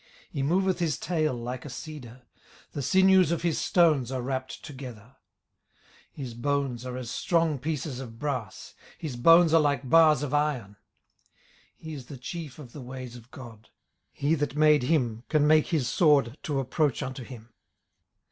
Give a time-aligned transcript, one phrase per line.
[0.01, 2.23] 18:040:017 He moveth his tail like a cedar:
[2.71, 5.15] the sinews of his stones are wrapped together.
[6.17, 10.33] 18:040:018 His bones are as strong pieces of brass; his bones are like bars of
[10.33, 10.69] iron.
[11.75, 13.69] 18:040:019 He is the chief of the ways of God:
[14.11, 17.53] he that made him can make his sword to approach unto him.